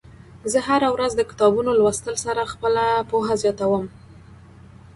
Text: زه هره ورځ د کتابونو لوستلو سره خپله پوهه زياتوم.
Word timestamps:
زه 0.51 0.59
هره 0.67 0.87
ورځ 0.95 1.11
د 1.15 1.21
کتابونو 1.29 1.71
لوستلو 1.79 2.15
سره 2.25 2.49
خپله 2.53 2.83
پوهه 3.09 3.33
زياتوم. 3.41 3.85